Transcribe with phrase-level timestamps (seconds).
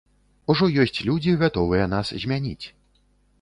[0.53, 2.65] Ужо ёсць людзі, гатовыя нас змяніць.